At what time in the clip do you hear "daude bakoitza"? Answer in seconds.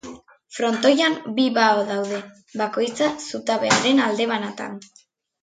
1.89-3.11